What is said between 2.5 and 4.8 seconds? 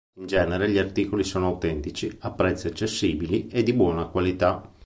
accessibili e di buona qualità.